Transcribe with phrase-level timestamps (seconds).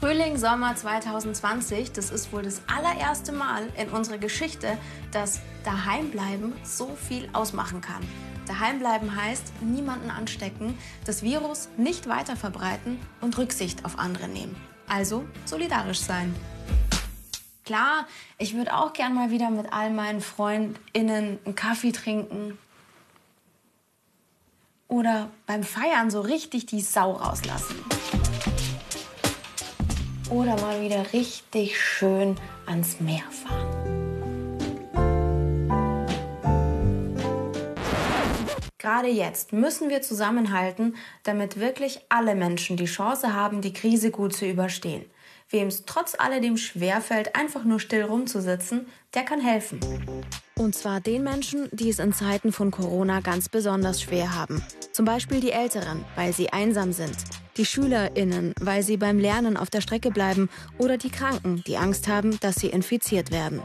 [0.00, 4.78] Frühling, Sommer 2020, das ist wohl das allererste Mal in unserer Geschichte,
[5.10, 8.06] dass Daheimbleiben so viel ausmachen kann.
[8.46, 14.54] Daheimbleiben heißt, niemanden anstecken, das Virus nicht weiter verbreiten und Rücksicht auf andere nehmen.
[14.86, 16.32] Also solidarisch sein.
[17.64, 18.06] Klar,
[18.38, 22.56] ich würde auch gern mal wieder mit all meinen FreundInnen einen Kaffee trinken.
[24.86, 27.74] Oder beim Feiern so richtig die Sau rauslassen
[30.30, 33.98] oder mal wieder richtig schön ans Meer fahren.
[38.78, 44.34] Gerade jetzt müssen wir zusammenhalten, damit wirklich alle Menschen die Chance haben, die Krise gut
[44.34, 45.04] zu überstehen.
[45.50, 49.80] Wem es trotz alledem schwerfällt, einfach nur still rumzusitzen, der kann helfen.
[50.56, 54.62] Und zwar den Menschen, die es in Zeiten von Corona ganz besonders schwer haben.
[54.92, 57.16] Zum Beispiel die Älteren, weil sie einsam sind.
[57.58, 60.48] Die SchülerInnen, weil sie beim Lernen auf der Strecke bleiben.
[60.78, 63.62] Oder die Kranken, die Angst haben, dass sie infiziert werden.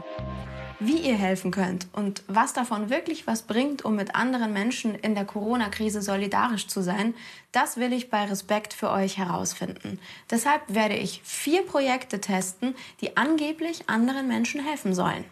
[0.80, 5.14] Wie ihr helfen könnt und was davon wirklich was bringt, um mit anderen Menschen in
[5.14, 7.14] der Corona-Krise solidarisch zu sein,
[7.52, 10.00] das will ich bei Respekt für euch herausfinden.
[10.28, 15.24] Deshalb werde ich vier Projekte testen, die angeblich anderen Menschen helfen sollen.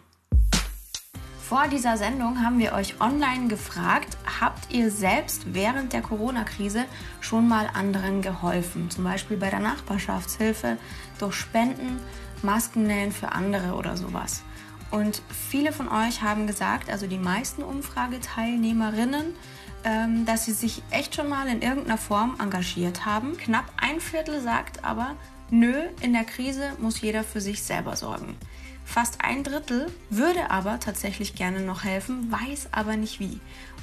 [1.47, 6.85] Vor dieser Sendung haben wir euch online gefragt, habt ihr selbst während der Corona-Krise
[7.19, 8.89] schon mal anderen geholfen?
[8.89, 10.77] Zum Beispiel bei der Nachbarschaftshilfe,
[11.19, 11.99] durch Spenden,
[12.43, 14.41] Maskennähen für andere oder sowas.
[14.89, 19.35] Und viele von euch haben gesagt, also die meisten Umfrageteilnehmerinnen,
[19.83, 23.35] ähm, dass sie sich echt schon mal in irgendeiner Form engagiert haben.
[23.35, 25.17] Knapp ein Viertel sagt aber,
[25.49, 28.37] nö, in der Krise muss jeder für sich selber sorgen.
[28.85, 33.39] Fast ein Drittel würde aber tatsächlich gerne noch helfen, weiß aber nicht wie.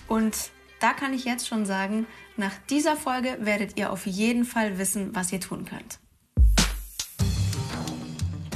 [0.07, 4.79] Und da kann ich jetzt schon sagen, nach dieser Folge werdet ihr auf jeden Fall
[4.79, 5.99] wissen, was ihr tun könnt.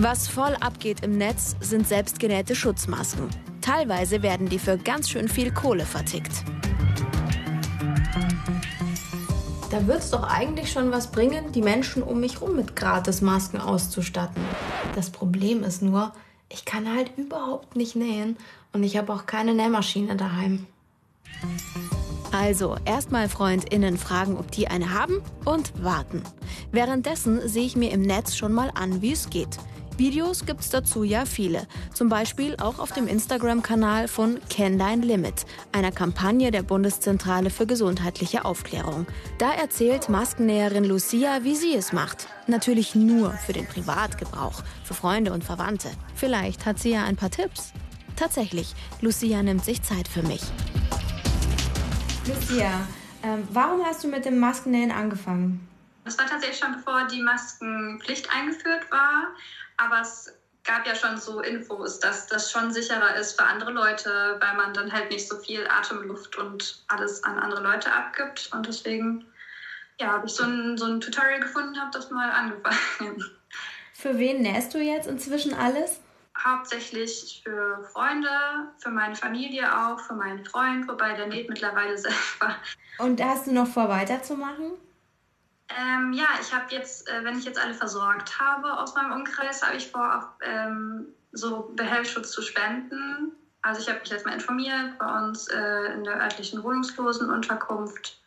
[0.01, 3.29] Was voll abgeht im Netz, sind selbstgenähte Schutzmasken.
[3.61, 6.45] Teilweise werden die für ganz schön viel Kohle vertickt.
[9.71, 13.61] Da wird es doch eigentlich schon was bringen, die Menschen um mich herum mit Gratis-Masken
[13.61, 14.43] auszustatten.
[14.95, 16.13] Das Problem ist nur,
[16.49, 18.37] ich kann halt überhaupt nicht nähen
[18.73, 20.67] und ich habe auch keine Nähmaschine daheim.
[22.33, 26.23] Also, erstmal FreundInnen fragen, ob die eine haben und warten.
[26.73, 29.59] Währenddessen sehe ich mir im Netz schon mal an, wie es geht.
[29.97, 31.67] Videos gibt's dazu ja viele.
[31.93, 37.67] Zum Beispiel auch auf dem Instagram-Kanal von Kenn Dein Limit, einer Kampagne der Bundeszentrale für
[37.67, 39.07] gesundheitliche Aufklärung.
[39.39, 42.27] Da erzählt Maskennäherin Lucia, wie sie es macht.
[42.47, 45.91] Natürlich nur für den Privatgebrauch, für Freunde und Verwandte.
[46.15, 47.73] Vielleicht hat sie ja ein paar Tipps.
[48.17, 50.43] Tatsächlich, Lucia nimmt sich Zeit für mich.
[52.27, 52.87] Lucia,
[53.23, 55.69] ähm, warum hast du mit dem Maskennähen angefangen?
[56.05, 59.29] Das war tatsächlich schon bevor die Maskenpflicht eingeführt war.
[59.77, 60.33] Aber es
[60.65, 64.73] gab ja schon so Infos, dass das schon sicherer ist für andere Leute, weil man
[64.73, 68.51] dann halt nicht so viel Atemluft und alles an andere Leute abgibt.
[68.53, 69.27] Und deswegen
[70.01, 73.25] ja, habe ich so ein, so ein Tutorial gefunden, habe das mal angefangen.
[73.93, 76.01] Für wen nähst du jetzt inzwischen alles?
[76.37, 78.29] Hauptsächlich für Freunde,
[78.79, 82.57] für meine Familie auch, für meinen Freund, wobei der näht mittlerweile selber.
[82.99, 84.73] Und hast du noch vor, weiterzumachen?
[85.77, 89.63] Ähm, ja, ich habe jetzt, äh, wenn ich jetzt alle versorgt habe aus meinem Umkreis,
[89.63, 93.33] habe ich vor, auf, ähm, so Behelfsschutz zu spenden.
[93.63, 98.21] Also ich habe mich jetzt mal informiert bei uns äh, in der örtlichen Wohnungslosenunterkunft.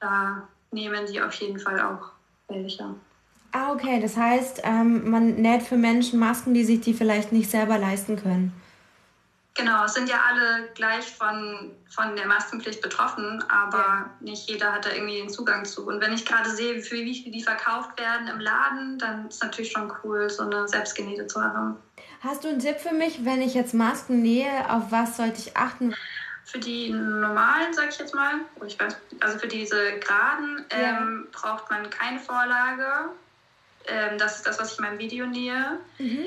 [0.00, 2.10] Da nehmen sie auf jeden Fall auch
[2.48, 2.94] welche.
[3.52, 4.00] Ah, okay.
[4.00, 8.16] Das heißt, ähm, man näht für Menschen Masken, die sich die vielleicht nicht selber leisten
[8.16, 8.52] können.
[9.54, 14.10] Genau, es sind ja alle gleich von, von der Maskenpflicht betroffen, aber ja.
[14.20, 15.86] nicht jeder hat da irgendwie den Zugang zu.
[15.86, 19.36] Und wenn ich gerade sehe, für wie viel die verkauft werden im Laden, dann ist
[19.36, 21.76] es natürlich schon cool, so eine selbstgenähte zu haben.
[22.20, 25.56] Hast du einen Tipp für mich, wenn ich jetzt Masken nähe, auf was sollte ich
[25.56, 25.94] achten?
[26.44, 28.34] Für die normalen, sag ich jetzt mal,
[28.66, 31.00] ich weiß, also für diese geraden ja.
[31.00, 33.10] ähm, braucht man keine Vorlage.
[33.86, 35.78] Ähm, das ist das, was ich in meinem Video nähe.
[35.98, 36.26] Mhm.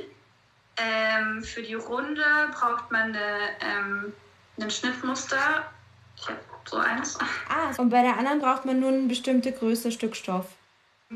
[0.78, 4.14] Ähm, für die Runde braucht man eine, ähm,
[4.60, 5.72] ein Schnittmuster.
[6.18, 7.18] Ich habe so eins.
[7.50, 10.48] Ah, und bei der anderen braucht man nur eine bestimmte Größe Stück Stoff.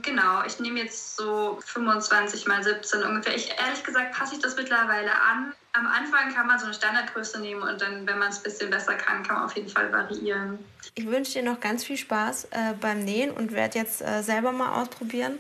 [0.04, 3.36] Genau, ich nehme jetzt so 25 mal 17 ungefähr.
[3.36, 5.54] Ich, ehrlich gesagt passe ich das mittlerweile an.
[5.74, 8.70] Am Anfang kann man so eine Standardgröße nehmen und dann, wenn man es ein bisschen
[8.70, 10.60] besser kann, kann man auf jeden Fall variieren.
[10.94, 14.52] Ich wünsche dir noch ganz viel Spaß äh, beim Nähen und werde jetzt äh, selber
[14.52, 15.40] mal ausprobieren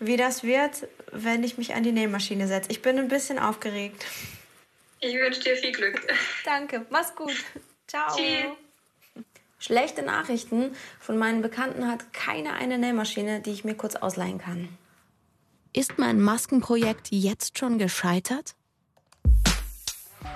[0.00, 2.70] wie das wird, wenn ich mich an die Nähmaschine setze.
[2.70, 4.04] Ich bin ein bisschen aufgeregt.
[5.00, 6.00] Ich wünsche dir viel Glück.
[6.44, 7.36] Danke, mach's gut.
[7.86, 8.16] Ciao.
[8.16, 9.24] Tschüss.
[9.58, 10.74] Schlechte Nachrichten.
[10.98, 14.68] Von meinen Bekannten hat keiner eine Nähmaschine, die ich mir kurz ausleihen kann.
[15.72, 18.54] Ist mein Maskenprojekt jetzt schon gescheitert?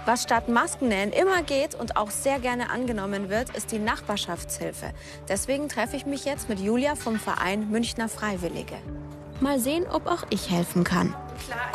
[0.05, 4.93] Was statt Maskennähen immer geht und auch sehr gerne angenommen wird, ist die Nachbarschaftshilfe.
[5.29, 8.77] Deswegen treffe ich mich jetzt mit Julia vom Verein Münchner Freiwillige.
[9.41, 11.15] Mal sehen, ob auch ich helfen kann.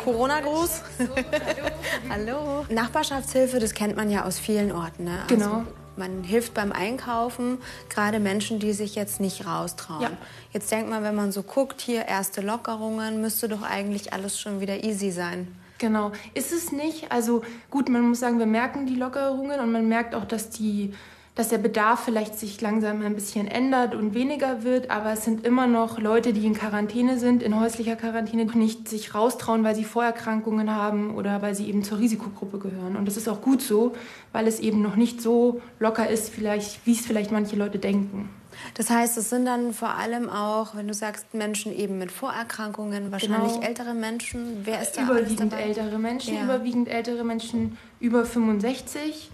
[0.02, 0.82] Corona-Gruß.
[2.08, 2.64] Hallo.
[2.70, 5.04] Nachbarschaftshilfe, das kennt man ja aus vielen Orten.
[5.04, 5.18] Ne?
[5.22, 5.64] Also genau.
[5.96, 7.58] Man hilft beim Einkaufen,
[7.90, 10.02] gerade Menschen, die sich jetzt nicht raustrauen.
[10.02, 10.10] Ja.
[10.52, 14.60] Jetzt denkt man, wenn man so guckt, hier erste Lockerungen, müsste doch eigentlich alles schon
[14.60, 15.54] wieder easy sein.
[15.76, 17.12] Genau, ist es nicht.
[17.12, 20.94] Also gut, man muss sagen, wir merken die Lockerungen und man merkt auch, dass die
[21.40, 25.46] dass der Bedarf vielleicht sich langsam ein bisschen ändert und weniger wird, aber es sind
[25.46, 29.84] immer noch Leute, die in Quarantäne sind, in häuslicher Quarantäne, nicht sich raustrauen, weil sie
[29.84, 32.94] Vorerkrankungen haben oder weil sie eben zur Risikogruppe gehören.
[32.94, 33.94] Und das ist auch gut so,
[34.32, 38.28] weil es eben noch nicht so locker ist, vielleicht, wie es vielleicht manche Leute denken.
[38.74, 43.12] Das heißt, es sind dann vor allem auch, wenn du sagst, Menschen eben mit Vorerkrankungen,
[43.12, 43.66] wahrscheinlich genau.
[43.66, 44.60] ältere Menschen.
[44.64, 46.44] Wer ist da Überwiegend ältere Menschen, ja.
[46.44, 49.30] überwiegend ältere Menschen über 65.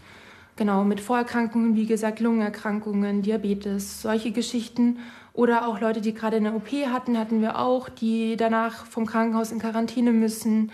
[0.57, 4.99] Genau, mit Vorerkrankungen, wie gesagt, Lungenerkrankungen, Diabetes, solche Geschichten.
[5.35, 9.53] Oder auch Leute, die gerade eine OP hatten, hatten wir auch, die danach vom Krankenhaus
[9.53, 10.73] in Quarantäne müssen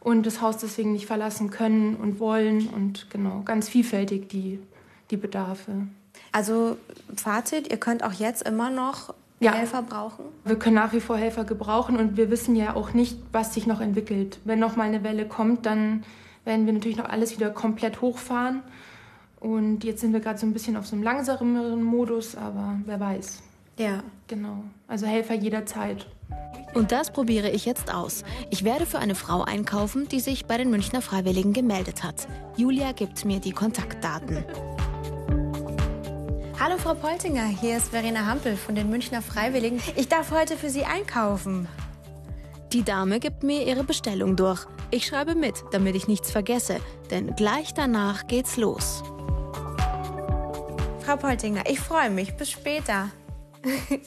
[0.00, 2.68] und das Haus deswegen nicht verlassen können und wollen.
[2.68, 4.58] Und genau, ganz vielfältig die,
[5.10, 5.86] die Bedarfe.
[6.30, 6.76] Also
[7.16, 9.52] Fazit, ihr könnt auch jetzt immer noch ja.
[9.52, 10.24] Helfer brauchen?
[10.44, 13.66] Wir können nach wie vor Helfer gebrauchen und wir wissen ja auch nicht, was sich
[13.66, 14.40] noch entwickelt.
[14.44, 16.04] Wenn noch mal eine Welle kommt, dann
[16.44, 18.62] werden wir natürlich noch alles wieder komplett hochfahren.
[19.42, 23.00] Und jetzt sind wir gerade so ein bisschen auf so einem langsameren Modus, aber wer
[23.00, 23.42] weiß.
[23.76, 24.04] Ja.
[24.28, 24.62] Genau.
[24.86, 26.06] Also Helfer jederzeit.
[26.74, 28.22] Und das probiere ich jetzt aus.
[28.50, 32.28] Ich werde für eine Frau einkaufen, die sich bei den Münchner Freiwilligen gemeldet hat.
[32.56, 34.44] Julia gibt mir die Kontaktdaten.
[36.60, 39.80] Hallo Frau Poltinger, hier ist Verena Hampel von den Münchner Freiwilligen.
[39.96, 41.66] Ich darf heute für Sie einkaufen.
[42.72, 44.64] Die Dame gibt mir ihre Bestellung durch.
[44.92, 46.76] Ich schreibe mit, damit ich nichts vergesse,
[47.10, 49.02] denn gleich danach geht's los.
[51.12, 52.32] Frau Poltinger, ich freue mich.
[52.36, 53.10] Bis später.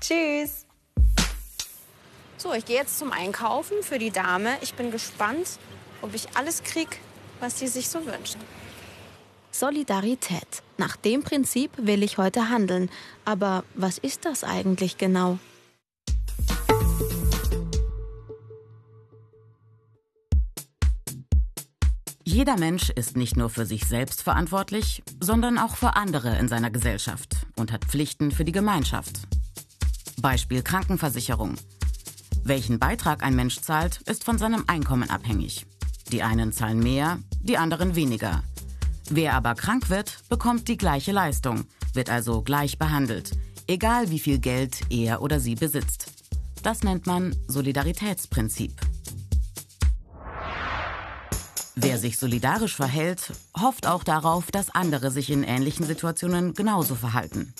[0.00, 0.64] Tschüss.
[2.38, 4.56] So, ich gehe jetzt zum Einkaufen für die Dame.
[4.62, 5.58] Ich bin gespannt,
[6.00, 6.96] ob ich alles kriege,
[7.40, 8.40] was sie sich so wünschen.
[9.50, 10.62] Solidarität.
[10.78, 12.88] Nach dem Prinzip will ich heute handeln.
[13.26, 15.38] Aber was ist das eigentlich genau?
[22.38, 26.70] Jeder Mensch ist nicht nur für sich selbst verantwortlich, sondern auch für andere in seiner
[26.70, 29.22] Gesellschaft und hat Pflichten für die Gemeinschaft.
[30.22, 31.56] Beispiel Krankenversicherung.
[32.44, 35.66] Welchen Beitrag ein Mensch zahlt, ist von seinem Einkommen abhängig.
[36.12, 38.44] Die einen zahlen mehr, die anderen weniger.
[39.10, 43.32] Wer aber krank wird, bekommt die gleiche Leistung, wird also gleich behandelt,
[43.66, 46.12] egal wie viel Geld er oder sie besitzt.
[46.62, 48.80] Das nennt man Solidaritätsprinzip.
[51.80, 57.54] Wer sich solidarisch verhält, hofft auch darauf, dass andere sich in ähnlichen Situationen genauso verhalten.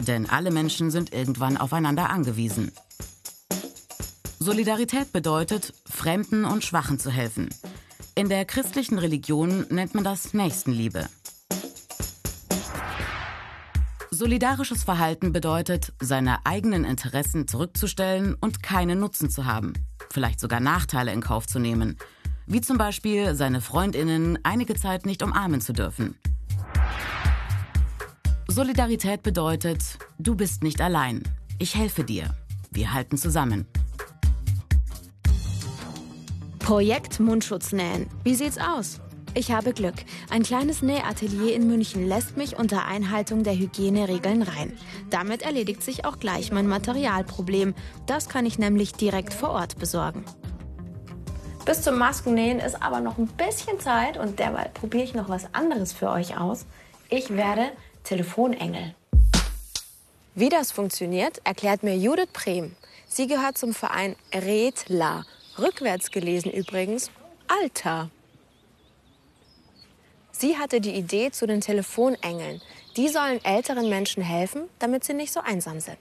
[0.00, 2.72] Denn alle Menschen sind irgendwann aufeinander angewiesen.
[4.40, 7.48] Solidarität bedeutet, Fremden und Schwachen zu helfen,
[8.16, 11.08] in der christlichen Religion nennt man das Nächstenliebe.
[14.10, 19.74] Solidarisches Verhalten bedeutet, seine eigenen Interessen zurückzustellen und keinen Nutzen zu haben,
[20.10, 21.96] vielleicht sogar Nachteile in Kauf zu nehmen,
[22.46, 26.16] wie zum Beispiel seine Freundinnen einige Zeit nicht umarmen zu dürfen.
[28.48, 31.22] Solidarität bedeutet, du bist nicht allein,
[31.58, 32.34] ich helfe dir,
[32.70, 33.66] wir halten zusammen.
[36.58, 38.08] Projekt Mundschutz nähen.
[38.24, 39.00] Wie sieht's aus?
[39.34, 39.94] Ich habe Glück.
[40.30, 44.72] Ein kleines Nähatelier in München lässt mich unter Einhaltung der Hygieneregeln rein.
[45.10, 47.74] Damit erledigt sich auch gleich mein Materialproblem.
[48.06, 50.24] Das kann ich nämlich direkt vor Ort besorgen.
[51.66, 55.52] Bis zum Maskennähen ist aber noch ein bisschen Zeit und derweil probiere ich noch was
[55.52, 56.64] anderes für euch aus.
[57.10, 57.72] Ich werde
[58.04, 58.94] Telefonengel.
[60.36, 62.76] Wie das funktioniert, erklärt mir Judith Prehm.
[63.08, 65.26] Sie gehört zum Verein Redler
[65.58, 67.10] Rückwärts gelesen übrigens,
[67.48, 68.10] Alter.
[70.30, 72.62] Sie hatte die Idee zu den Telefonengeln.
[72.96, 75.98] Die sollen älteren Menschen helfen, damit sie nicht so einsam sind.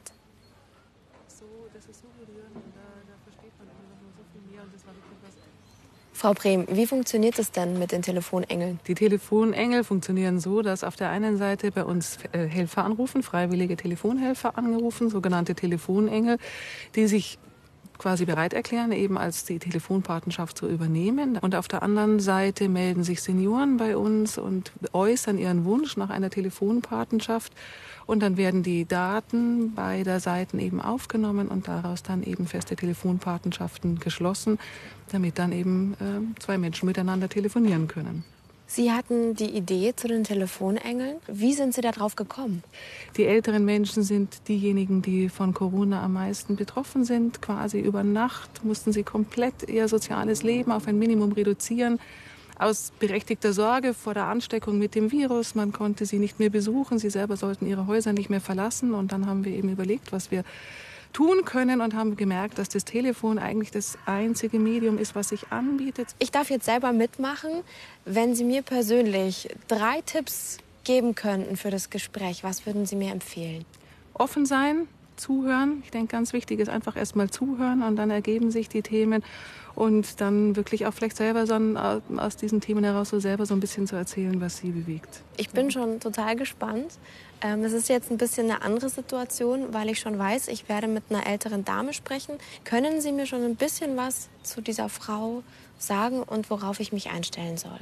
[6.15, 8.79] Frau Brehm, wie funktioniert es denn mit den Telefonengeln?
[8.87, 13.75] Die Telefonengel funktionieren so, dass auf der einen Seite bei uns äh, Helfer anrufen, freiwillige
[13.75, 16.37] Telefonhelfer angerufen, sogenannte Telefonengel,
[16.95, 17.37] die sich
[17.97, 21.37] quasi bereit erklären, eben als die Telefonpatenschaft zu übernehmen.
[21.37, 26.09] Und auf der anderen Seite melden sich Senioren bei uns und äußern ihren Wunsch nach
[26.09, 27.53] einer Telefonpatenschaft.
[28.05, 33.99] Und dann werden die Daten beider Seiten eben aufgenommen und daraus dann eben feste Telefonpatenschaften
[33.99, 34.59] geschlossen,
[35.11, 38.23] damit dann eben äh, zwei Menschen miteinander telefonieren können.
[38.67, 41.17] Sie hatten die Idee zu den Telefonengeln.
[41.27, 42.63] Wie sind Sie darauf gekommen?
[43.15, 47.41] Die älteren Menschen sind diejenigen, die von Corona am meisten betroffen sind.
[47.43, 51.99] Quasi über Nacht mussten sie komplett ihr soziales Leben auf ein Minimum reduzieren.
[52.57, 55.53] Aus berechtigter Sorge vor der Ansteckung mit dem Virus.
[55.53, 56.97] Man konnte sie nicht mehr besuchen.
[56.97, 58.95] Sie selber sollten ihre Häuser nicht mehr verlassen.
[58.95, 60.43] Und dann haben wir eben überlegt, was wir
[61.15, 65.49] tun können und haben gemerkt, dass das Telefon eigentlich das einzige Medium ist, was sich
[65.49, 66.09] anbietet.
[66.19, 67.63] Ich darf jetzt selber mitmachen.
[68.03, 73.13] Wenn Sie mir persönlich drei Tipps geben könnten für das Gespräch, was würden Sie mir
[73.13, 73.63] empfehlen?
[74.13, 75.81] Offen sein, zuhören.
[75.83, 79.23] Ich denke, ganz wichtig ist einfach erst mal zuhören und dann ergeben sich die Themen
[79.75, 83.53] und dann wirklich auch vielleicht selber so äh, aus diesen Themen heraus so selber so
[83.53, 85.21] ein bisschen zu erzählen, was sie bewegt.
[85.37, 86.97] Ich bin schon total gespannt.
[87.41, 90.87] Ähm, es ist jetzt ein bisschen eine andere Situation, weil ich schon weiß, ich werde
[90.87, 92.35] mit einer älteren Dame sprechen.
[92.63, 95.43] Können Sie mir schon ein bisschen was zu dieser Frau
[95.77, 97.79] sagen und worauf ich mich einstellen soll?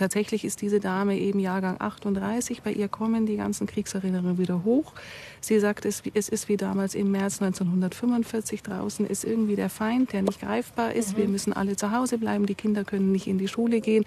[0.00, 2.62] Tatsächlich ist diese Dame eben Jahrgang 38.
[2.62, 4.94] Bei ihr kommen die ganzen Kriegserinnerungen wieder hoch.
[5.42, 8.62] Sie sagt, es, es ist wie damals im März 1945.
[8.62, 11.12] Draußen ist irgendwie der Feind, der nicht greifbar ist.
[11.12, 11.16] Mhm.
[11.20, 12.46] Wir müssen alle zu Hause bleiben.
[12.46, 14.06] Die Kinder können nicht in die Schule gehen.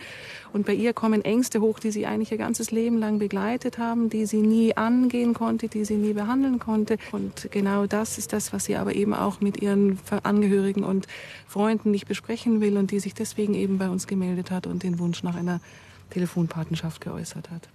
[0.52, 4.10] Und bei ihr kommen Ängste hoch, die sie eigentlich ihr ganzes Leben lang begleitet haben,
[4.10, 6.98] die sie nie angehen konnte, die sie nie behandeln konnte.
[7.12, 11.06] Und genau das ist das, was sie aber eben auch mit ihren Angehörigen und
[11.48, 14.98] Freunden nicht besprechen will und die sich deswegen eben bei uns gemeldet hat und den
[14.98, 15.62] Wunsch nach einer
[16.10, 17.70] Telefonpatenschaft geäußert hat.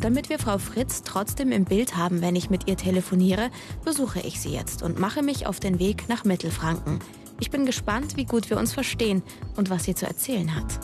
[0.00, 3.50] Damit wir Frau Fritz trotzdem im Bild haben, wenn ich mit ihr telefoniere,
[3.84, 7.00] besuche ich sie jetzt und mache mich auf den Weg nach Mittelfranken.
[7.38, 9.22] Ich bin gespannt, wie gut wir uns verstehen
[9.56, 10.80] und was sie zu erzählen hat.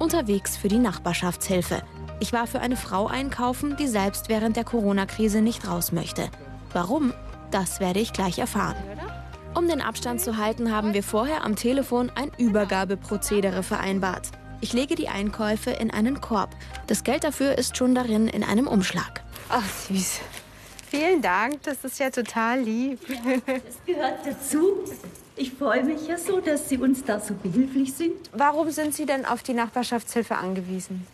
[0.00, 1.82] Unterwegs für die Nachbarschaftshilfe.
[2.20, 6.28] Ich war für eine Frau einkaufen, die selbst während der Corona-Krise nicht raus möchte.
[6.72, 7.12] Warum?
[7.50, 8.76] Das werde ich gleich erfahren.
[9.54, 14.32] Um den Abstand zu halten, haben wir vorher am Telefon ein Übergabeprozedere vereinbart.
[14.60, 16.50] Ich lege die Einkäufe in einen Korb.
[16.88, 19.22] Das Geld dafür ist schon darin in einem Umschlag.
[19.48, 20.20] Ach, süß.
[20.90, 22.98] Vielen Dank, das ist ja total lieb.
[23.46, 24.84] Das gehört dazu.
[25.36, 28.30] Ich freue mich ja so, dass Sie uns da so behilflich sind.
[28.32, 31.06] Warum sind Sie denn auf die Nachbarschaftshilfe angewiesen?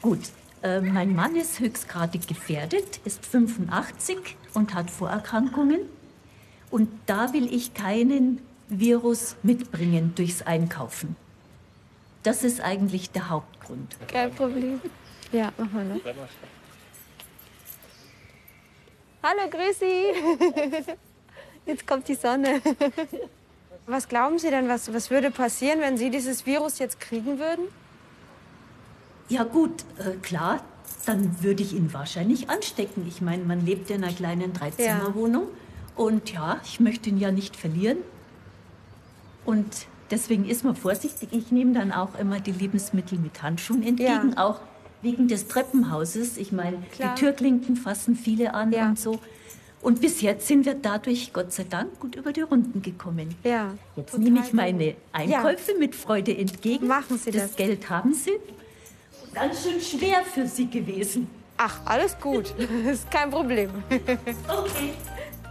[0.00, 0.20] Gut,
[0.62, 5.80] äh, mein Mann ist höchstgradig gefährdet, ist 85 und hat Vorerkrankungen.
[6.70, 11.16] Und da will ich keinen Virus mitbringen durchs Einkaufen.
[12.22, 13.96] Das ist eigentlich der Hauptgrund.
[14.06, 14.80] Kein Problem.
[15.32, 16.00] Ja, mach mal noch.
[19.22, 20.84] Hallo, grüß Sie.
[21.66, 22.60] Jetzt kommt die Sonne.
[23.86, 27.64] Was glauben Sie denn, was, was würde passieren, wenn Sie dieses Virus jetzt kriegen würden?
[29.28, 30.62] Ja gut, äh, klar,
[31.06, 33.06] dann würde ich ihn wahrscheinlich anstecken.
[33.08, 35.42] Ich meine, man lebt in einer kleinen Dreizimmerwohnung.
[35.42, 35.48] Ja.
[36.00, 37.98] Und ja, ich möchte ihn ja nicht verlieren.
[39.44, 41.28] Und Deswegen ist man vorsichtig.
[41.30, 44.44] Ich nehme dann auch immer die Lebensmittel mit Handschuhen entgegen, ja.
[44.44, 44.60] auch
[45.02, 46.36] wegen des Treppenhauses.
[46.36, 48.88] Ich meine, die Türklinken fassen viele an ja.
[48.88, 49.20] und so.
[49.80, 53.34] Und bis jetzt sind wir dadurch, Gott sei Dank, gut über die Runden gekommen.
[53.44, 55.78] Ja, jetzt nehme ich meine Einkäufe ja.
[55.78, 56.88] mit Freude entgegen.
[56.88, 57.42] Machen Sie das.
[57.42, 58.32] Das Geld haben Sie.
[59.32, 61.28] Ganz schön schwer für Sie gewesen.
[61.56, 62.52] Ach, alles gut.
[62.90, 63.70] Ist kein Problem.
[63.88, 64.94] Okay.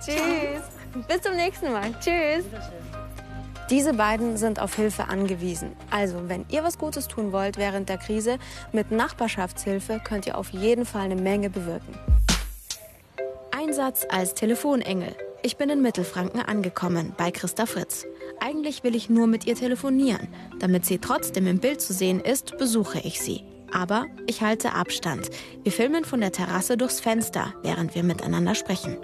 [0.04, 0.62] Tschüss.
[1.08, 1.94] Bis zum nächsten Mal.
[2.00, 2.46] Tschüss.
[3.70, 5.74] Diese beiden sind auf Hilfe angewiesen.
[5.92, 8.40] Also, wenn ihr was Gutes tun wollt während der Krise,
[8.72, 11.94] mit Nachbarschaftshilfe könnt ihr auf jeden Fall eine Menge bewirken.
[13.52, 15.16] Einsatz als Telefonengel.
[15.44, 18.08] Ich bin in Mittelfranken angekommen, bei Christa Fritz.
[18.40, 20.30] Eigentlich will ich nur mit ihr telefonieren.
[20.60, 23.44] Damit sie trotzdem im Bild zu sehen ist, besuche ich sie.
[23.72, 25.30] Aber ich halte Abstand.
[25.64, 28.98] Wir filmen von der Terrasse durchs Fenster, während wir miteinander sprechen.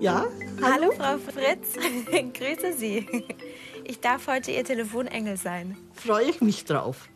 [0.00, 0.26] Ja,
[0.62, 1.74] Hallo, Frau Fritz.
[2.34, 3.04] Grüße Sie.
[3.82, 5.76] Ich darf heute Ihr Telefonengel sein.
[5.94, 7.08] Freue ich mich drauf.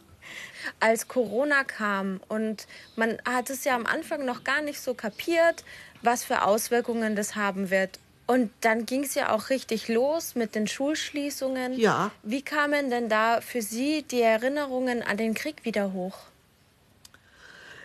[0.81, 5.65] Als Corona kam und man hat es ja am Anfang noch gar nicht so kapiert,
[6.03, 8.01] was für Auswirkungen das haben wird.
[8.27, 11.79] Und dann ging es ja auch richtig los mit den Schulschließungen.
[11.79, 12.11] Ja.
[12.25, 16.19] Wie kamen denn da für Sie die Erinnerungen an den Krieg wieder hoch?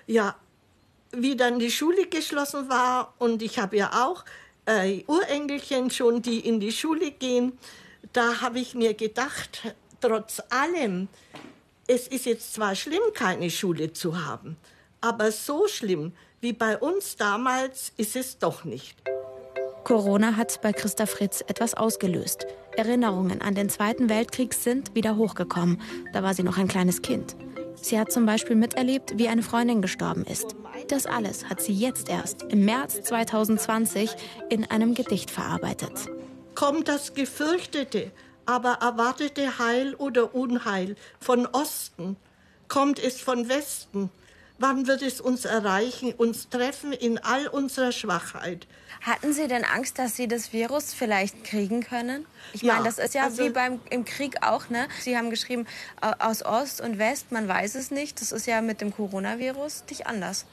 [0.07, 0.35] Ja,
[1.11, 4.25] wie dann die Schule geschlossen war und ich habe ja auch
[4.67, 7.57] äh, Urenkelchen schon, die in die Schule gehen,
[8.13, 11.07] da habe ich mir gedacht, trotz allem,
[11.87, 14.57] es ist jetzt zwar schlimm, keine Schule zu haben,
[15.01, 18.95] aber so schlimm wie bei uns damals ist es doch nicht.
[19.83, 22.45] Corona hat bei Christa Fritz etwas ausgelöst.
[22.75, 25.81] Erinnerungen an den Zweiten Weltkrieg sind wieder hochgekommen.
[26.13, 27.35] Da war sie noch ein kleines Kind.
[27.81, 30.55] Sie hat zum Beispiel miterlebt, wie eine Freundin gestorben ist.
[30.87, 34.11] Das alles hat sie jetzt erst im März 2020
[34.49, 36.07] in einem Gedicht verarbeitet.
[36.55, 38.11] Kommt das gefürchtete,
[38.45, 42.17] aber erwartete Heil oder Unheil von Osten?
[42.67, 44.09] Kommt es von Westen?
[44.59, 48.67] Wann wird es uns erreichen, uns treffen in all unserer Schwachheit?
[49.01, 52.25] Hatten Sie denn Angst, dass Sie das Virus vielleicht kriegen können?
[52.53, 54.87] Ich ja, meine, das ist ja also, wie beim im Krieg auch, ne?
[54.99, 55.67] Sie haben geschrieben
[56.19, 58.19] aus Ost und West, man weiß es nicht.
[58.19, 60.45] Das ist ja mit dem Coronavirus nicht anders.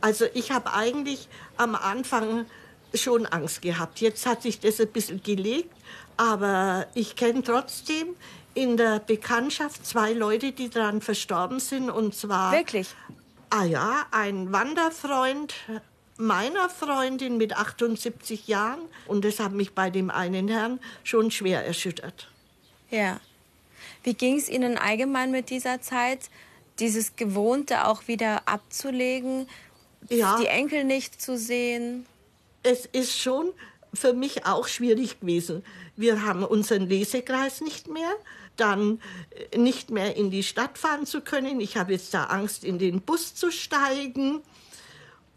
[0.00, 2.46] Also ich habe eigentlich am Anfang
[2.94, 4.00] schon Angst gehabt.
[4.00, 5.74] Jetzt hat sich das ein bisschen gelegt,
[6.16, 8.16] aber ich kenne trotzdem
[8.54, 12.88] in der Bekanntschaft zwei Leute, die daran verstorben sind und zwar wirklich
[13.50, 15.54] Ah ja, ein Wanderfreund
[16.18, 21.64] meiner Freundin mit 78 Jahren und das hat mich bei dem einen Herrn schon schwer
[21.64, 22.28] erschüttert.
[22.90, 23.20] Ja.
[24.02, 26.30] Wie ging es Ihnen allgemein mit dieser Zeit,
[26.78, 29.48] dieses Gewohnte auch wieder abzulegen,
[30.08, 30.38] ja.
[30.40, 32.06] die Enkel nicht zu sehen?
[32.62, 33.52] Es ist schon
[33.94, 35.64] für mich auch schwierig gewesen.
[35.96, 38.14] Wir haben unseren Lesekreis nicht mehr
[38.60, 39.00] dann
[39.52, 41.60] äh, nicht mehr in die Stadt fahren zu können.
[41.60, 44.40] Ich habe jetzt da Angst, in den Bus zu steigen.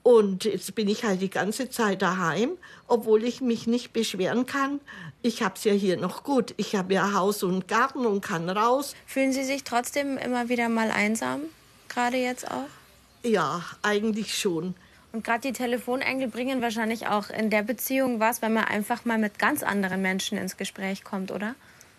[0.04, 2.51] Und jetzt bin ich halt die ganze Zeit daheim,
[2.88, 4.80] obwohl ich mich nicht beschweren kann.
[5.22, 6.56] Ich habe es ja hier noch gut.
[6.58, 8.96] Ich habe ja Haus und Garten und kann raus.
[9.06, 11.42] Fühlen Sie sich trotzdem immer wieder mal einsam,
[11.88, 12.68] gerade jetzt auch?
[13.24, 14.74] Ja, eigentlich schon.
[15.12, 19.18] Und gerade die Telefonengel bringen wahrscheinlich auch in der Beziehung was, wenn man einfach mal
[19.18, 21.54] mit ganz anderen Menschen ins Gespräch kommt, oder?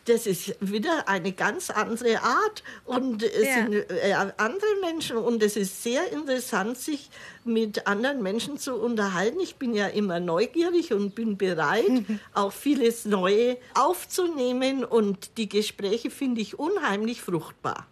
[0.06, 3.54] Das ist wieder eine ganz andere Art und es ja.
[3.54, 7.10] sind äh, andere Menschen und es ist sehr interessant, sich
[7.44, 9.40] mit anderen Menschen zu unterhalten.
[9.40, 12.04] Ich bin ja immer neugierig und bin bereit,
[12.34, 17.86] auch vieles Neue aufzunehmen und die Gespräche finde ich unheimlich fruchtbar.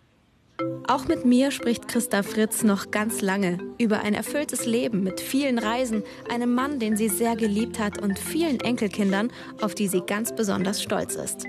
[0.88, 5.58] Auch mit mir spricht Christa Fritz noch ganz lange über ein erfülltes Leben mit vielen
[5.58, 10.34] Reisen, einem Mann, den sie sehr geliebt hat und vielen Enkelkindern, auf die sie ganz
[10.34, 11.46] besonders stolz ist.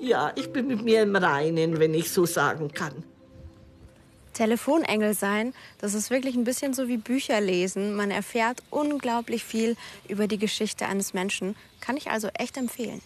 [0.00, 3.04] Ja, ich bin mit mir im Reinen, wenn ich so sagen kann.
[4.32, 7.94] Telefonengel sein, das ist wirklich ein bisschen so wie Bücher lesen.
[7.94, 9.76] Man erfährt unglaublich viel
[10.08, 11.54] über die Geschichte eines Menschen.
[11.80, 13.02] Kann ich also echt empfehlen.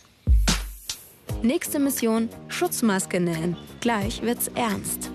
[1.43, 3.57] Nächste Mission: Schutzmaske nähen.
[3.81, 5.11] Gleich wird's ernst.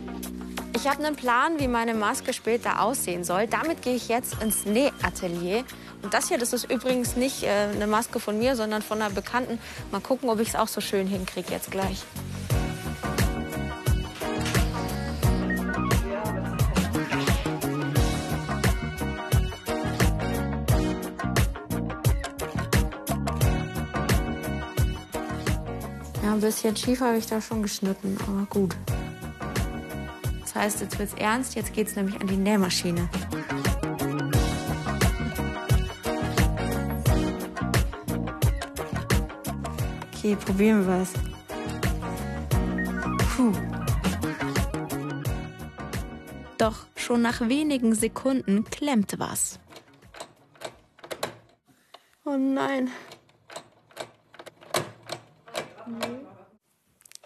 [0.75, 3.47] Ich habe einen Plan, wie meine Maske später aussehen soll.
[3.47, 5.63] Damit gehe ich jetzt ins Nähatelier
[6.01, 9.13] und das hier, das ist übrigens nicht äh, eine Maske von mir, sondern von einer
[9.13, 9.59] Bekannten.
[9.91, 12.03] Mal gucken, ob ich es auch so schön hinkriege jetzt gleich.
[26.23, 28.75] Ja, ein bisschen schief habe ich da schon geschnitten, aber gut.
[30.41, 33.09] Das heißt, jetzt wird's ernst, jetzt geht's nämlich an die Nähmaschine.
[40.19, 41.13] Okay, probieren wir es.
[43.38, 43.53] Puh.
[46.58, 49.62] Doch schon nach wenigen Sekunden klemmte was.
[52.25, 52.91] Oh nein.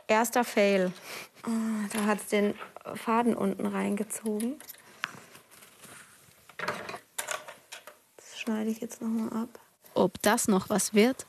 [0.06, 0.94] Erster Fail.
[1.48, 2.54] Oh, da hat es den
[2.94, 4.60] Faden unten reingezogen.
[8.18, 9.50] Das schneide ich jetzt noch mal ab.
[9.96, 11.26] Ob das noch was wird?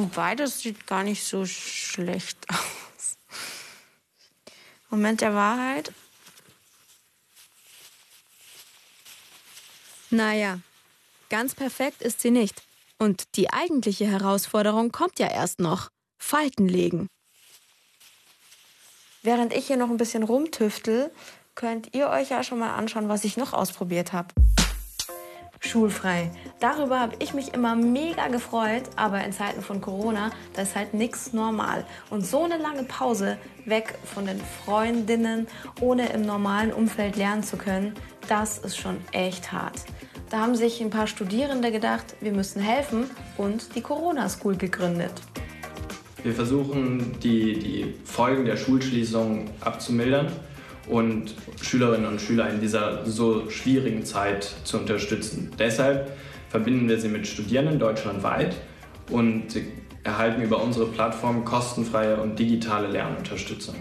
[0.00, 3.18] Wobei, das sieht gar nicht so schlecht aus.
[4.88, 5.92] Moment der Wahrheit.
[10.08, 10.60] Naja,
[11.28, 12.62] ganz perfekt ist sie nicht.
[12.98, 15.90] Und die eigentliche Herausforderung kommt ja erst noch.
[16.18, 17.06] Falten legen.
[19.22, 21.12] Während ich hier noch ein bisschen rumtüftel,
[21.54, 24.32] könnt ihr euch ja schon mal anschauen, was ich noch ausprobiert habe
[25.60, 26.30] schulfrei.
[26.58, 30.94] Darüber habe ich mich immer mega gefreut, aber in Zeiten von Corona, da ist halt
[30.94, 31.84] nichts normal.
[32.08, 35.46] Und so eine lange Pause weg von den Freundinnen,
[35.80, 37.94] ohne im normalen Umfeld lernen zu können,
[38.28, 39.84] das ist schon echt hart.
[40.30, 45.12] Da haben sich ein paar Studierende gedacht, wir müssen helfen und die Corona School gegründet.
[46.22, 50.30] Wir versuchen, die, die Folgen der Schulschließung abzumildern
[50.88, 55.50] und Schülerinnen und Schüler in dieser so schwierigen Zeit zu unterstützen.
[55.58, 56.12] Deshalb
[56.48, 58.56] verbinden wir sie mit Studierenden deutschlandweit
[59.10, 59.46] und
[60.02, 63.76] erhalten über unsere Plattform kostenfreie und digitale Lernunterstützung.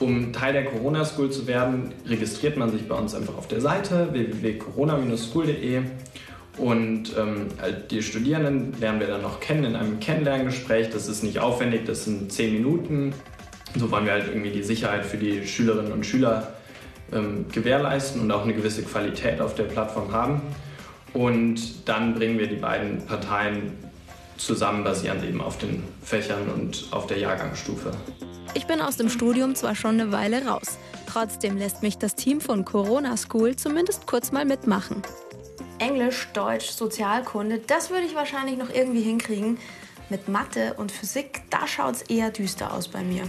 [0.00, 3.60] Um Teil der Corona School zu werden, registriert man sich bei uns einfach auf der
[3.60, 5.82] Seite www.corona-school.de
[6.58, 7.46] und ähm,
[7.90, 10.90] die Studierenden lernen wir dann noch kennen in einem Kennenlerngespräch.
[10.90, 13.12] Das ist nicht aufwendig, das sind zehn Minuten.
[13.76, 16.54] So wollen wir halt irgendwie die Sicherheit für die Schülerinnen und Schüler
[17.12, 20.42] ähm, gewährleisten und auch eine gewisse Qualität auf der Plattform haben.
[21.14, 23.72] Und dann bringen wir die beiden Parteien
[24.36, 27.92] zusammen, basierend eben auf den Fächern und auf der Jahrgangsstufe.
[28.54, 30.78] Ich bin aus dem Studium zwar schon eine Weile raus.
[31.06, 35.02] Trotzdem lässt mich das Team von Corona School zumindest kurz mal mitmachen.
[35.78, 39.58] Englisch, Deutsch, Sozialkunde, das würde ich wahrscheinlich noch irgendwie hinkriegen.
[40.10, 43.22] Mit Mathe und Physik, da schaut es eher düster aus bei mir.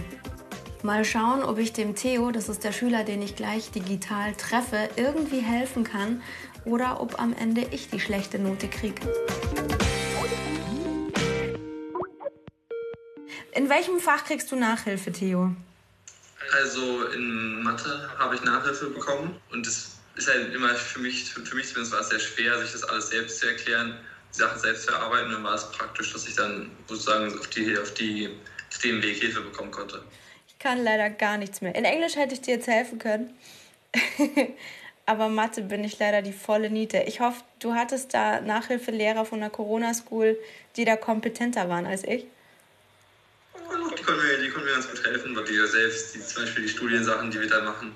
[0.82, 4.88] Mal schauen, ob ich dem Theo, das ist der Schüler, den ich gleich digital treffe,
[4.96, 6.22] irgendwie helfen kann
[6.64, 9.02] oder ob am Ende ich die schlechte Note kriege.
[13.52, 15.54] In welchem Fach kriegst du Nachhilfe, Theo?
[16.52, 21.54] Also in Mathe habe ich Nachhilfe bekommen und es ist halt immer für mich, für
[21.54, 23.98] mich zumindest war es sehr schwer, sich das alles selbst zu erklären,
[24.32, 25.26] die Sachen selbst zu erarbeiten.
[25.26, 28.30] Und dann war es praktisch, dass ich dann sozusagen auf, die, auf, die,
[28.70, 30.02] auf dem Weg Hilfe bekommen konnte.
[30.60, 31.74] Ich kann leider gar nichts mehr.
[31.74, 33.32] In Englisch hätte ich dir jetzt helfen können.
[35.06, 36.98] Aber Mathe bin ich leider die volle Niete.
[37.06, 40.36] Ich hoffe, du hattest da Nachhilfelehrer von der Corona-School,
[40.76, 42.26] die da kompetenter waren als ich.
[43.54, 46.42] Die konnten, mir, die konnten mir ganz gut helfen, weil die ja selbst, die, zum
[46.42, 47.94] Beispiel die Studiensachen, die wir da machen,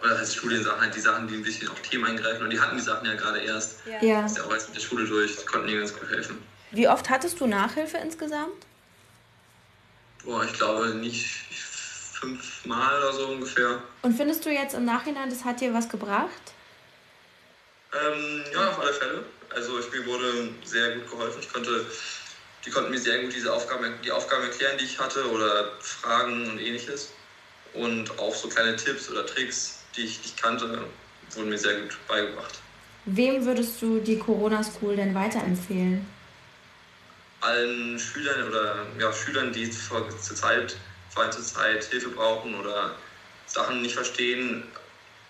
[0.00, 2.44] oder das heißt Studiensachen, halt die Sachen, die ein bisschen auf Themen eingreifen.
[2.44, 3.80] Und die hatten die Sachen ja gerade erst.
[4.00, 4.24] Ja.
[4.24, 6.42] Ist ja auch jetzt mit der Schule durch, die konnten ihnen ganz gut helfen.
[6.70, 8.64] Wie oft hattest du Nachhilfe insgesamt?
[10.24, 11.44] Boah, ich glaube nicht
[12.20, 13.82] fünfmal oder so ungefähr.
[14.02, 16.30] Und findest du jetzt im Nachhinein, das hat dir was gebracht?
[17.92, 19.24] Ähm, ja, auf alle Fälle.
[19.54, 21.38] Also ich, mir wurde sehr gut geholfen.
[21.40, 21.86] Ich konnte,
[22.64, 26.50] die konnten mir sehr gut diese Aufgaben, die Aufgaben erklären, die ich hatte oder Fragen
[26.50, 27.12] und ähnliches.
[27.74, 30.84] Und auch so kleine Tipps oder Tricks, die ich nicht kannte,
[31.34, 32.60] wurden mir sehr gut beigebracht.
[33.04, 36.06] Wem würdest du die Corona School denn weiterempfehlen?
[37.40, 40.76] Allen Schülern oder ja, Schülern, die zur Zeit,
[41.30, 42.94] zur Zeit Hilfe brauchen oder
[43.46, 44.62] Sachen nicht verstehen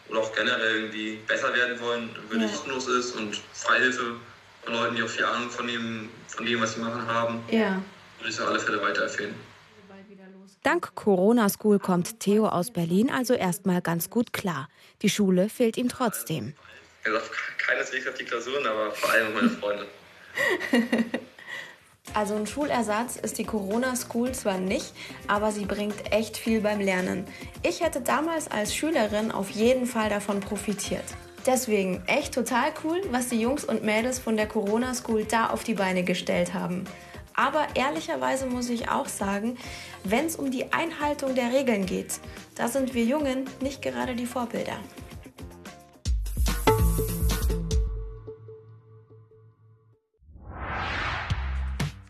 [0.08, 2.50] oder auch generell irgendwie besser werden wollen, würde ja.
[2.50, 4.16] kostenlos ist und Freihilfe
[4.64, 7.82] von Leuten, die auch viel Ahnung von dem, von dem, was sie machen haben, ja.
[8.18, 9.34] würde ich auf alle Fälle weiterempfehlen.
[10.62, 14.68] Dank Corona School kommt Theo aus Berlin also erstmal ganz gut klar.
[15.02, 16.54] Die Schule fehlt ihm trotzdem.
[17.04, 19.86] Er sagt keineswegs auf die Klausuren, aber vor allem meine Freunde.
[22.14, 24.92] Also ein Schulersatz ist die Corona School zwar nicht,
[25.28, 27.26] aber sie bringt echt viel beim Lernen.
[27.62, 31.04] Ich hätte damals als Schülerin auf jeden Fall davon profitiert.
[31.46, 35.62] Deswegen echt total cool, was die Jungs und Mädels von der Corona School da auf
[35.62, 36.84] die Beine gestellt haben.
[37.34, 39.58] Aber ehrlicherweise muss ich auch sagen,
[40.02, 42.18] wenn es um die Einhaltung der Regeln geht,
[42.54, 44.78] da sind wir Jungen nicht gerade die Vorbilder.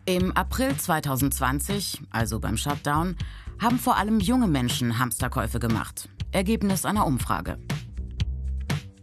[0.08, 3.16] Im April 2020, also beim Shutdown,
[3.60, 6.08] haben vor allem junge Menschen Hamsterkäufe gemacht.
[6.30, 7.58] Ergebnis einer Umfrage.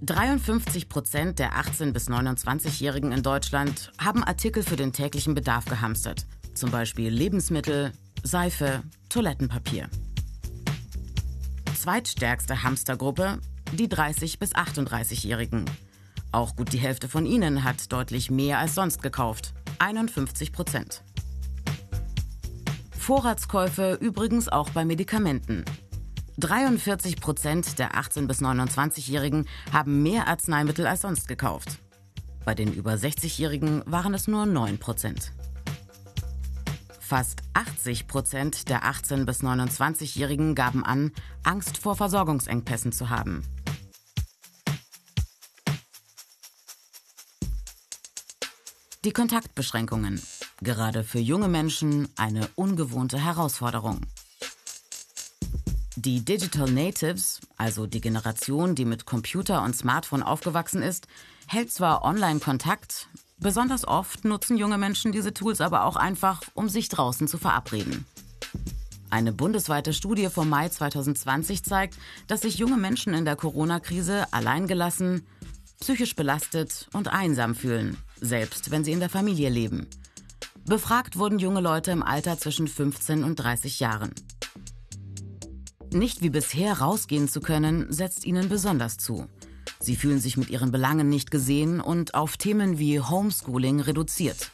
[0.01, 6.25] 53 Prozent der 18- bis 29-Jährigen in Deutschland haben Artikel für den täglichen Bedarf gehamstert.
[6.53, 7.91] Zum Beispiel Lebensmittel,
[8.23, 9.89] Seife, Toilettenpapier.
[11.75, 13.39] Zweitstärkste Hamstergruppe
[13.73, 15.65] die 30- bis 38-Jährigen.
[16.31, 19.53] Auch gut die Hälfte von ihnen hat deutlich mehr als sonst gekauft.
[19.83, 21.03] 51 Prozent.
[22.97, 25.65] Vorratskäufe übrigens auch bei Medikamenten.
[26.37, 31.79] 43 Prozent der 18- bis 29-Jährigen haben mehr Arzneimittel als sonst gekauft.
[32.45, 35.33] Bei den über 60-Jährigen waren es nur 9 Prozent.
[37.01, 41.11] Fast 80 Prozent der 18- bis 29-Jährigen gaben an,
[41.43, 43.43] Angst vor Versorgungsengpässen zu haben.
[49.05, 50.21] Die Kontaktbeschränkungen.
[50.61, 53.99] Gerade für junge Menschen eine ungewohnte Herausforderung.
[55.97, 61.07] Die Digital Natives, also die Generation, die mit Computer und Smartphone aufgewachsen ist,
[61.47, 66.87] hält zwar Online-Kontakt, besonders oft nutzen junge Menschen diese Tools aber auch einfach, um sich
[66.87, 68.05] draußen zu verabreden.
[69.09, 75.27] Eine bundesweite Studie vom Mai 2020 zeigt, dass sich junge Menschen in der Corona-Krise alleingelassen,
[75.81, 79.87] psychisch belastet und einsam fühlen, selbst wenn sie in der Familie leben.
[80.65, 84.11] Befragt wurden junge Leute im Alter zwischen 15 und 30 Jahren.
[85.91, 89.27] Nicht wie bisher rausgehen zu können, setzt ihnen besonders zu.
[89.79, 94.51] Sie fühlen sich mit ihren Belangen nicht gesehen und auf Themen wie Homeschooling reduziert.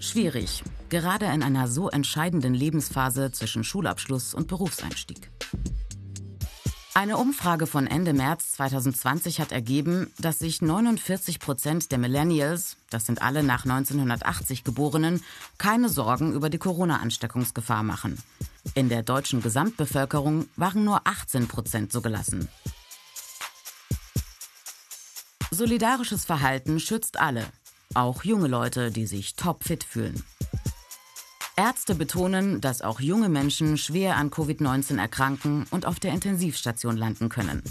[0.00, 5.30] Schwierig, gerade in einer so entscheidenden Lebensphase zwischen Schulabschluss und Berufseinstieg.
[6.94, 13.06] Eine Umfrage von Ende März 2020 hat ergeben, dass sich 49 Prozent der Millennials, das
[13.06, 15.24] sind alle nach 1980 Geborenen,
[15.56, 18.18] keine Sorgen über die Corona-Ansteckungsgefahr machen.
[18.74, 22.48] In der deutschen Gesamtbevölkerung waren nur 18 Prozent so gelassen.
[25.50, 27.46] Solidarisches Verhalten schützt alle,
[27.94, 30.22] auch junge Leute, die sich topfit fühlen.
[31.56, 37.28] Ärzte betonen, dass auch junge Menschen schwer an Covid-19 erkranken und auf der Intensivstation landen
[37.28, 37.62] können.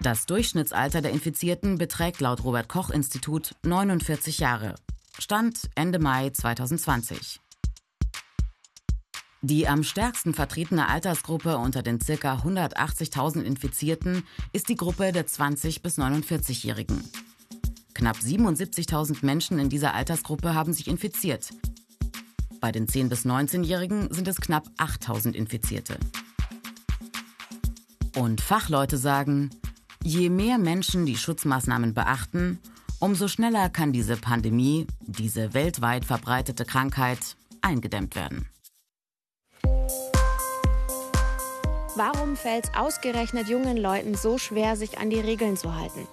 [0.00, 4.76] Das Durchschnittsalter der Infizierten beträgt laut Robert Koch Institut 49 Jahre.
[5.18, 7.40] Stand Ende Mai 2020.
[9.42, 12.34] Die am stärksten vertretene Altersgruppe unter den ca.
[12.34, 17.02] 180.000 Infizierten ist die Gruppe der 20- bis 49-Jährigen.
[17.92, 21.50] Knapp 77.000 Menschen in dieser Altersgruppe haben sich infiziert.
[22.60, 25.96] Bei den 10- bis 19-Jährigen sind es knapp 8.000 Infizierte.
[28.14, 29.50] Und Fachleute sagen,
[30.02, 32.58] je mehr Menschen die Schutzmaßnahmen beachten,
[32.98, 38.46] umso schneller kann diese Pandemie, diese weltweit verbreitete Krankheit, eingedämmt werden.
[41.96, 46.06] Warum fällt es ausgerechnet jungen Leuten so schwer, sich an die Regeln zu halten?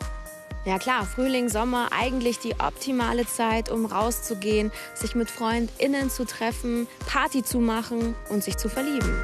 [0.67, 6.89] Ja klar, Frühling, Sommer, eigentlich die optimale Zeit, um rauszugehen, sich mit FreundInnen zu treffen,
[7.05, 9.23] Party zu machen und sich zu verlieben.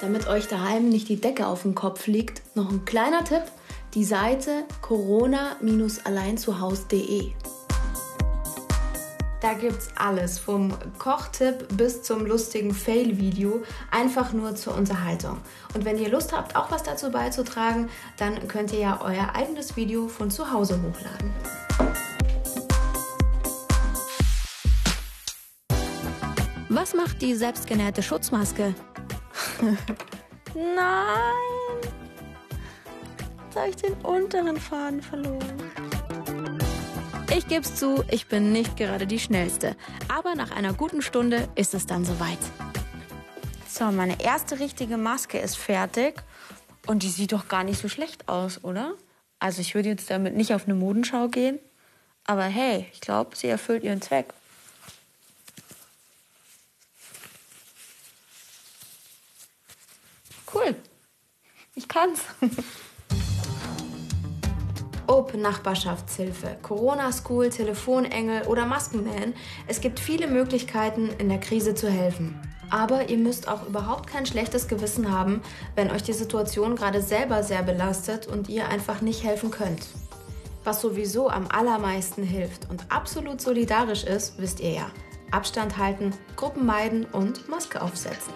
[0.00, 3.44] Damit euch daheim nicht die Decke auf dem Kopf liegt, noch ein kleiner Tipp:
[3.94, 7.34] die Seite corona-alleinzuhaus.de.
[9.46, 15.38] Da gibt's alles, vom Kochtipp bis zum lustigen Fail-Video, einfach nur zur Unterhaltung.
[15.72, 19.76] Und wenn ihr Lust habt, auch was dazu beizutragen, dann könnt ihr ja euer eigenes
[19.76, 21.32] Video von zu Hause hochladen.
[26.68, 28.74] Was macht die selbstgenähte Schutzmaske?
[30.56, 31.36] Nein!
[33.44, 35.85] Jetzt habe ich den unteren Faden verloren.
[37.36, 39.76] Ich geb's zu, ich bin nicht gerade die schnellste.
[40.08, 42.38] Aber nach einer guten Stunde ist es dann soweit.
[43.68, 46.14] So, meine erste richtige Maske ist fertig.
[46.86, 48.94] Und die sieht doch gar nicht so schlecht aus, oder?
[49.38, 51.58] Also ich würde jetzt damit nicht auf eine Modenschau gehen.
[52.24, 54.32] Aber hey, ich glaube, sie erfüllt ihren Zweck.
[60.54, 60.74] Cool.
[61.74, 62.22] Ich kann's.
[65.16, 69.32] Ob Nachbarschaftshilfe, Corona-School, Telefonengel oder Maskenman,
[69.66, 72.38] es gibt viele Möglichkeiten, in der Krise zu helfen.
[72.68, 75.40] Aber ihr müsst auch überhaupt kein schlechtes Gewissen haben,
[75.74, 79.86] wenn euch die Situation gerade selber sehr belastet und ihr einfach nicht helfen könnt.
[80.64, 84.90] Was sowieso am allermeisten hilft und absolut solidarisch ist, wisst ihr ja.
[85.30, 88.34] Abstand halten, Gruppen meiden und Maske aufsetzen.